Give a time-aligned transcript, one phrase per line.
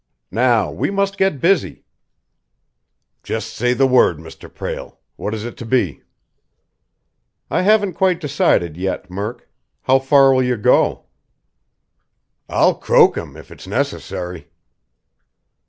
[0.31, 1.85] "Now we must get busy!"
[3.21, 4.51] "Just say the word, Mr.
[4.51, 4.97] Prale.
[5.15, 6.01] What is it to be?"
[7.51, 9.47] "I haven't quite decided yet, Murk.
[9.83, 11.03] How far will you go?"
[12.49, 14.47] "I'll croak him, if it's necessary!"